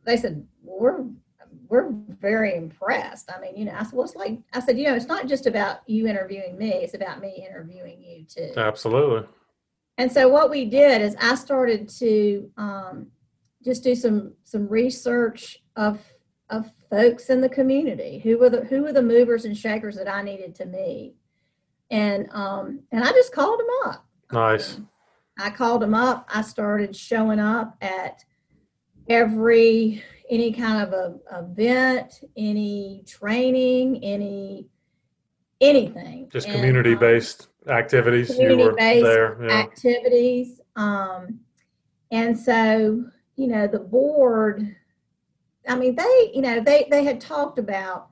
[0.07, 1.05] they said, we're
[1.69, 1.91] we're
[2.21, 3.29] very impressed.
[3.29, 5.27] I mean, you know, I said, well, it's like, I said, you know, it's not
[5.27, 8.53] just about you interviewing me, it's about me interviewing you too.
[8.55, 9.27] Absolutely.
[9.97, 13.07] And so what we did is I started to um,
[13.65, 15.99] just do some some research of
[16.49, 20.07] of folks in the community who were the who were the movers and shakers that
[20.07, 21.15] I needed to meet,
[21.91, 24.05] and um, and I just called them up.
[24.31, 24.79] Nice.
[25.39, 26.29] I called them up.
[26.33, 28.23] I started showing up at
[29.09, 34.67] every any kind of a event, any training, any
[35.61, 36.29] anything.
[36.31, 38.35] Just community based um, activities.
[38.35, 39.05] Community based
[39.41, 39.51] yeah.
[39.51, 40.61] activities.
[40.75, 41.39] Um,
[42.11, 43.03] and so,
[43.35, 44.75] you know, the board,
[45.67, 48.09] I mean, they, you know, they they had talked about,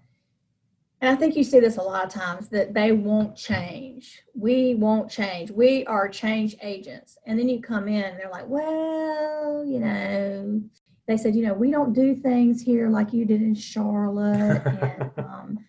[1.01, 4.23] and I think you see this a lot of times, that they won't change.
[4.33, 5.51] We won't change.
[5.51, 7.17] We are change agents.
[7.25, 10.61] And then you come in and they're like, well, you know,
[11.07, 14.61] they said, you know, we don't do things here like you did in Charlotte.
[14.65, 15.59] and, um,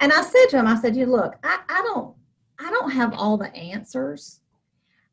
[0.00, 2.14] and I said to him, I said, you look, I, I don't,
[2.58, 4.40] I don't have all the answers.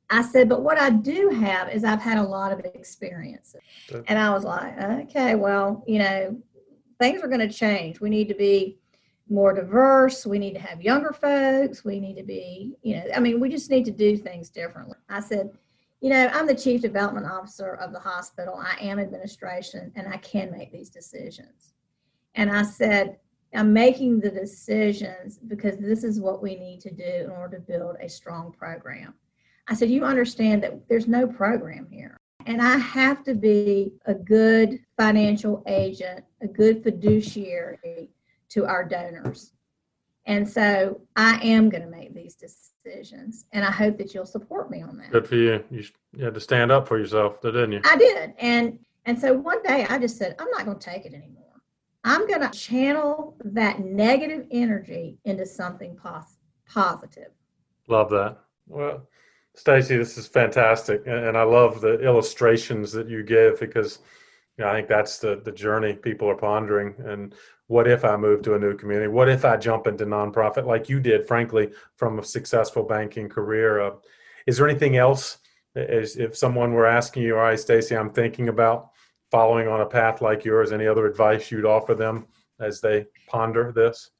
[0.09, 3.61] I said, but what I do have is I've had a lot of experiences.
[4.07, 6.37] And I was like, okay, well, you know,
[6.99, 8.01] things are going to change.
[8.01, 8.77] We need to be
[9.29, 10.25] more diverse.
[10.25, 11.85] We need to have younger folks.
[11.85, 14.97] We need to be, you know, I mean, we just need to do things differently.
[15.09, 15.51] I said,
[16.01, 18.55] you know, I'm the chief development officer of the hospital.
[18.57, 21.73] I am administration and I can make these decisions.
[22.33, 23.17] And I said,
[23.53, 27.63] I'm making the decisions because this is what we need to do in order to
[27.63, 29.13] build a strong program.
[29.67, 32.17] I said, You understand that there's no program here.
[32.47, 38.09] And I have to be a good financial agent, a good fiduciary
[38.49, 39.53] to our donors.
[40.25, 43.45] And so I am going to make these decisions.
[43.53, 45.11] And I hope that you'll support me on that.
[45.11, 45.63] Good for you.
[45.71, 45.83] You,
[46.23, 47.81] had to stand up for yourself, didn't you?
[47.83, 48.33] I did.
[48.39, 51.41] And and so one day I just said, I'm not going to take it anymore.
[52.03, 57.29] I'm going to channel that negative energy into something pos- positive.
[57.87, 58.37] Love that.
[58.67, 59.07] Well,
[59.55, 63.99] Stacy, this is fantastic, and I love the illustrations that you give because
[64.57, 66.93] you know, I think that's the the journey people are pondering.
[66.99, 67.33] And
[67.71, 69.07] what if I move to a new community?
[69.07, 73.79] What if I jump into nonprofit like you did, frankly, from a successful banking career?
[73.79, 73.91] Uh,
[74.45, 75.37] is there anything else?
[75.73, 78.89] As if someone were asking you, all right, Stacy, I'm thinking about
[79.31, 82.27] following on a path like yours, any other advice you'd offer them
[82.59, 84.11] as they ponder this?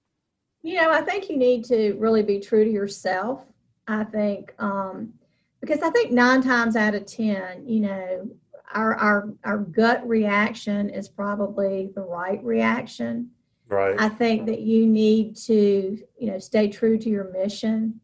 [0.61, 3.41] You know, I think you need to really be true to yourself.
[3.85, 5.11] I think, um,
[5.59, 8.29] because I think nine times out of 10, you know,
[8.73, 13.29] our, our, our gut reaction is probably the right reaction
[13.71, 13.95] Right.
[13.97, 18.01] I think that you need to, you know, stay true to your mission.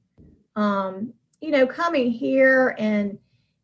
[0.55, 3.17] Um, you know, coming here and,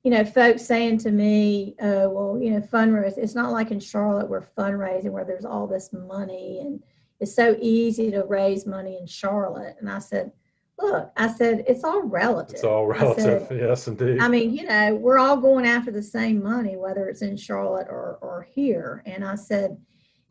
[0.04, 3.80] you know, folks saying to me, oh, well, you know, fundraise, it's not like in
[3.80, 6.84] Charlotte where fundraising where there's all this money and
[7.22, 9.78] it's so easy to raise money in Charlotte.
[9.80, 10.34] And I said,
[10.78, 12.56] look, I said, it's all relative.
[12.56, 13.48] It's all relative.
[13.48, 14.20] Said, yes, indeed.
[14.20, 17.88] I mean, you know, we're all going after the same money, whether it's in Charlotte
[17.90, 19.04] or, or here.
[19.06, 19.78] And I said,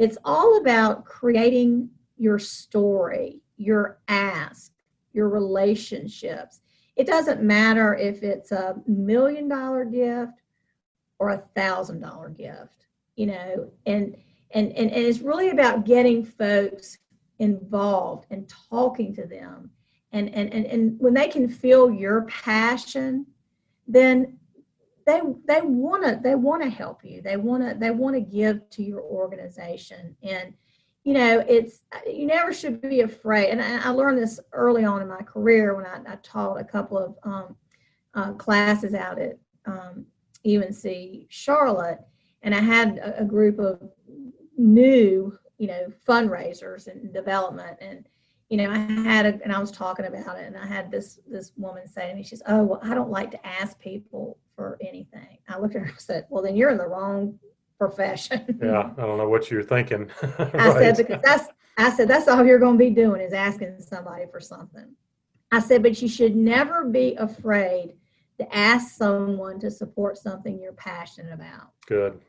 [0.02, 4.72] it's all about creating your story, your ask,
[5.12, 6.60] your relationships.
[6.96, 10.42] It doesn't matter if it's a million dollar gift
[11.18, 12.86] or a thousand dollar gift,
[13.16, 14.16] you know, and,
[14.54, 16.98] and, and, and it's really about getting folks
[17.38, 19.70] involved and talking to them.
[20.12, 23.26] And, and, and, and when they can feel your passion,
[23.86, 24.38] then
[25.06, 27.22] they they want to they want to help you.
[27.22, 30.16] They want to they want to give to your organization.
[30.22, 30.54] And
[31.04, 33.50] you know it's you never should be afraid.
[33.50, 36.64] And i, I learned this early on in my career when i, I taught a
[36.64, 37.56] couple of um,
[38.14, 40.06] uh, classes out at um,
[40.46, 40.86] unc
[41.28, 42.00] charlotte.
[42.42, 43.80] And i had a, a group of
[44.56, 47.78] new you know fundraisers and development.
[47.80, 48.06] And
[48.48, 51.20] you know, I had a, and I was talking about it, and I had this
[51.26, 54.36] this woman say to me, she says, "Oh, well, I don't like to ask people
[54.56, 57.38] for anything." I looked at her and said, "Well, then you're in the wrong
[57.78, 60.10] profession." Yeah, I don't know what you're thinking.
[60.22, 60.54] right.
[60.54, 61.48] I said because that's
[61.78, 64.94] I said that's all you're going to be doing is asking somebody for something.
[65.50, 67.94] I said, but you should never be afraid
[68.38, 71.72] to ask someone to support something you're passionate about.
[71.86, 72.20] Good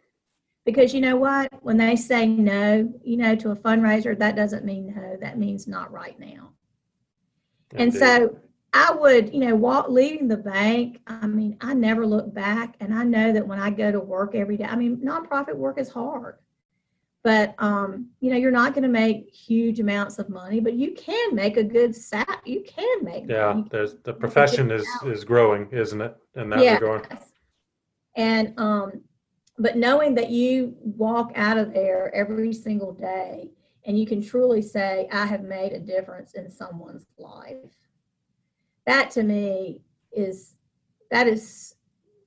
[0.65, 4.65] because you know what when they say no you know to a fundraiser that doesn't
[4.65, 6.51] mean no that means not right now
[7.71, 7.83] Indeed.
[7.83, 8.37] and so
[8.73, 10.99] I would, you know, walk leaving the bank.
[11.05, 14.33] I mean, I never look back, and I know that when I go to work
[14.33, 16.37] every day, I mean, nonprofit work is hard,
[17.23, 20.93] but um, you know, you're not going to make huge amounts of money, but you
[20.93, 22.41] can make a good sat.
[22.45, 23.25] You can make.
[23.29, 26.17] Yeah, there's the profession is is growing, isn't it?
[26.35, 26.73] In that yeah.
[26.75, 27.07] regard.
[28.15, 29.01] And um,
[29.59, 33.51] but knowing that you walk out of there every single day
[33.85, 37.57] and you can truly say, I have made a difference in someone's life.
[38.85, 39.81] That to me
[40.11, 40.55] is
[41.11, 41.75] that is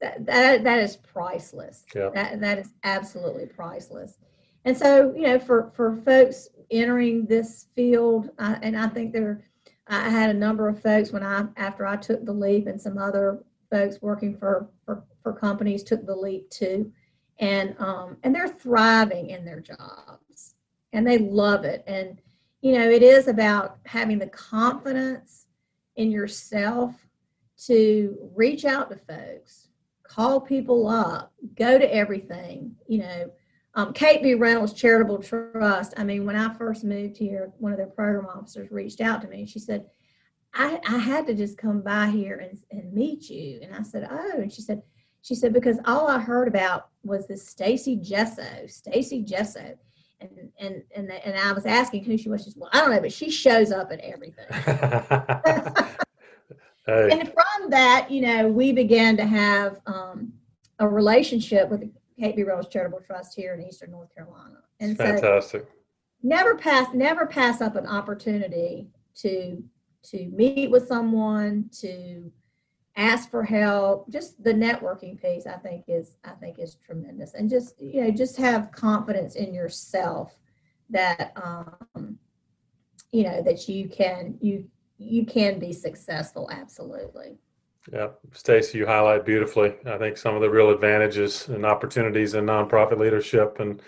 [0.01, 1.85] that that, that is priceless.
[1.95, 2.11] Yeah.
[2.15, 4.19] That that is absolutely priceless.
[4.65, 9.45] And so, you know, for for folks entering this field, uh, and I think there,
[9.87, 12.99] I had a number of folks when I after I took the leap, and some
[12.99, 16.93] other folks working for for, for companies took the leap too,
[17.39, 20.21] and um, and they're thriving in their jobs
[20.97, 21.85] and they love it.
[21.87, 22.19] And,
[22.63, 25.46] you know, it is about having the confidence
[25.97, 26.95] in yourself
[27.65, 29.69] to reach out to folks,
[30.03, 32.77] call people up, go to everything.
[32.87, 33.31] You know,
[33.75, 34.35] um, Kate B.
[34.35, 35.95] Reynolds Charitable Trust.
[35.97, 39.29] I mean, when I first moved here, one of their program officers reached out to
[39.29, 39.47] me.
[39.47, 39.87] She said,
[40.55, 43.61] I, I had to just come by here and, and meet you.
[43.63, 44.83] And I said, Oh, and she said,
[45.21, 49.77] she said, because all I heard about was this Stacy Gesso, Stacy Gesso
[50.21, 52.45] and and and and I was asking who she was.
[52.45, 54.47] She said, "Well, I don't know, but she shows up at everything."
[56.87, 57.09] hey.
[57.11, 60.33] And from that, you know, we began to have um,
[60.79, 62.43] a relationship with the Kate B.
[62.43, 64.59] Reynolds Charitable Trust here in Eastern North Carolina.
[64.81, 65.63] And fantastic.
[65.63, 65.69] So
[66.23, 69.63] never pass never pass up an opportunity to
[70.05, 72.31] to meet with someone to
[72.97, 74.11] ask for help.
[74.11, 77.35] Just the networking piece i think is i think is tremendous.
[77.35, 80.37] And just you know just have confidence in yourself
[80.91, 82.19] that um
[83.13, 84.65] you know that you can you
[84.99, 87.37] you can be successful absolutely.
[87.93, 92.47] Yeah stacy you highlight beautifully i think some of the real advantages and opportunities in
[92.47, 93.61] nonprofit leadership.
[93.61, 93.81] And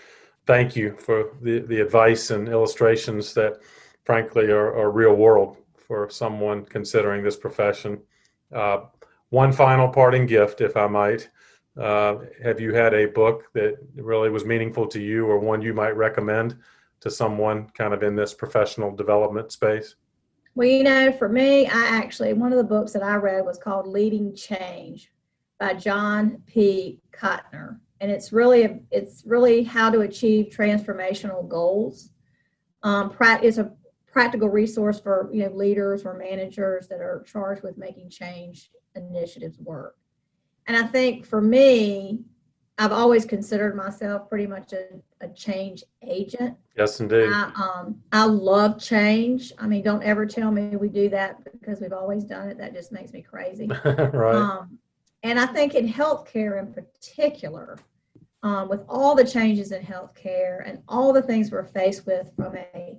[0.45, 3.59] thank you for the the advice and illustrations that
[4.05, 7.99] frankly are, are real world for someone considering this profession.
[8.53, 8.79] Uh,
[9.29, 11.29] one final parting gift, if I might.
[11.77, 15.73] Uh, have you had a book that really was meaningful to you or one you
[15.73, 16.57] might recommend
[16.99, 19.95] to someone kind of in this professional development space?
[20.55, 23.57] Well, you know, for me, I actually, one of the books that I read was
[23.57, 25.11] called Leading Change
[25.59, 26.99] by John P.
[27.11, 27.79] Kotter.
[28.01, 32.09] And it's really, it's really how to achieve transformational goals.
[32.83, 33.71] Um, it's a
[34.11, 39.59] practical resource for, you know, leaders or managers that are charged with making change initiatives
[39.59, 39.95] work.
[40.67, 42.19] And I think for me,
[42.77, 44.85] I've always considered myself pretty much a,
[45.19, 46.55] a change agent.
[46.77, 47.29] Yes, indeed.
[47.29, 49.51] I, um, I love change.
[49.59, 52.57] I mean, don't ever tell me we do that because we've always done it.
[52.57, 53.67] That just makes me crazy.
[53.85, 54.35] right.
[54.35, 54.79] Um,
[55.23, 57.77] and I think in healthcare in particular,
[58.43, 62.55] um, with all the changes in healthcare and all the things we're faced with from
[62.55, 62.97] a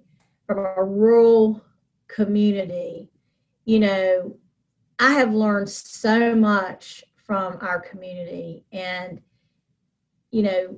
[0.50, 1.62] from a rural
[2.08, 3.08] community,
[3.66, 4.36] you know,
[4.98, 8.64] I have learned so much from our community.
[8.72, 9.20] And,
[10.32, 10.76] you know,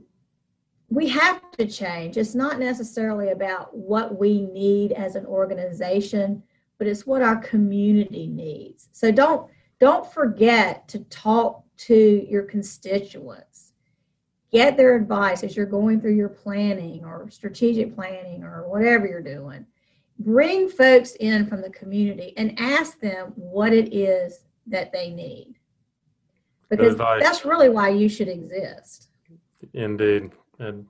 [0.90, 2.18] we have to change.
[2.18, 6.42] It's not necessarily about what we need as an organization,
[6.76, 8.90] but it's what our community needs.
[8.92, 9.50] So don't
[9.80, 13.71] don't forget to talk to your constituents.
[14.52, 19.22] Get their advice as you're going through your planning or strategic planning or whatever you're
[19.22, 19.66] doing.
[20.18, 25.54] Bring folks in from the community and ask them what it is that they need.
[26.68, 29.08] Because that's really why you should exist.
[29.72, 30.30] Indeed.
[30.58, 30.86] And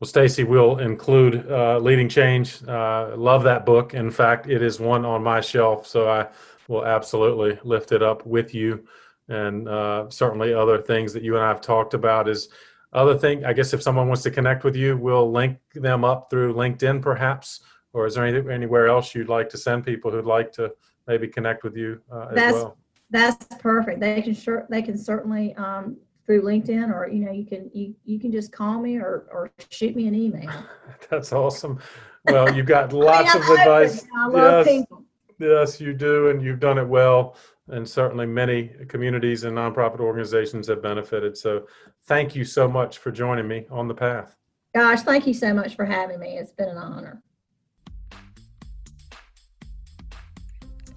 [0.00, 2.62] well stacy we'll include uh, leading change.
[2.68, 3.94] Uh, love that book.
[3.94, 6.26] In fact it is one on my shelf so i
[6.68, 8.84] will absolutely lift it up with you
[9.28, 12.48] and uh, certainly other things that you and i have talked about is
[12.92, 16.30] other thing i guess if someone wants to connect with you we'll link them up
[16.30, 17.60] through linkedin perhaps
[17.92, 20.72] or is there any, anywhere else you'd like to send people who'd like to
[21.06, 22.76] maybe connect with you uh, that's, well?
[23.10, 24.00] That's perfect.
[24.00, 27.94] They can sure they can certainly um, through LinkedIn or you know you can you
[28.04, 30.50] you can just call me or or shoot me an email.
[31.10, 31.78] that's awesome.
[32.24, 34.06] Well, you've got lots I mean, of advice.
[34.16, 35.04] I love yes, people.
[35.38, 37.36] Yes, you do, and you've done it well.
[37.68, 41.36] And certainly, many communities and nonprofit organizations have benefited.
[41.36, 41.66] So,
[42.04, 44.36] thank you so much for joining me on the path.
[44.74, 46.36] Gosh, thank you so much for having me.
[46.38, 47.22] It's been an honor.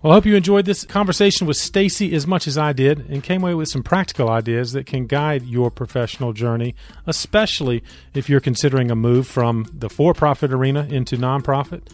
[0.01, 3.21] Well, I hope you enjoyed this conversation with Stacy as much as I did and
[3.21, 6.73] came away with some practical ideas that can guide your professional journey,
[7.05, 11.89] especially if you're considering a move from the for profit arena into nonprofit.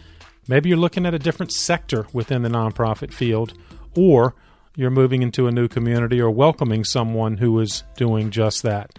[0.47, 3.53] Maybe you're looking at a different sector within the nonprofit field,
[3.97, 4.35] or
[4.75, 8.97] you're moving into a new community or welcoming someone who is doing just that.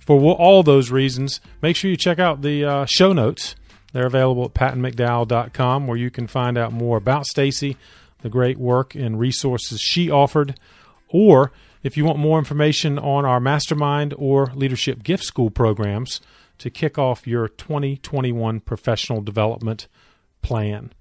[0.00, 3.56] For all those reasons, make sure you check out the uh, show notes.
[3.92, 7.76] They're available at pattonmcdowell.com where you can find out more about Stacy,
[8.20, 10.58] the great work and resources she offered,
[11.08, 11.52] or
[11.82, 16.20] if you want more information on our mastermind or leadership gift school programs
[16.58, 19.86] to kick off your 2021 professional development
[20.42, 20.92] plan.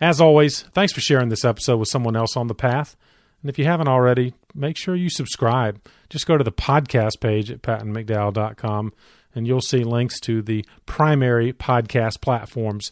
[0.00, 2.96] As always, thanks for sharing this episode with someone else on the path.
[3.42, 5.80] And if you haven't already, make sure you subscribe.
[6.10, 8.92] Just go to the podcast page at pattonmcdowell.com
[9.34, 12.90] and you'll see links to the primary podcast platforms,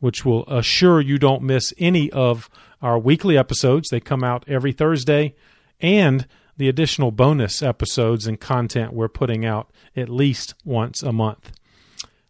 [0.00, 2.48] which will assure you don't miss any of
[2.80, 3.88] our weekly episodes.
[3.88, 5.34] They come out every Thursday,
[5.80, 6.26] and
[6.56, 11.52] the additional bonus episodes and content we're putting out at least once a month.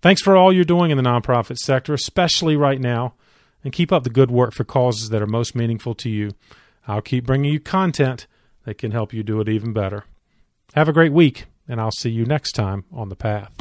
[0.01, 3.15] Thanks for all you're doing in the nonprofit sector, especially right now,
[3.65, 6.31] and keep up the good work for causes that are most meaningful to you.
[6.89, 8.27] I'll keep bringing you content
[8.65, 10.05] that can help you do it even better.
[10.75, 13.53] Have a great week, and I'll see you next time on the path.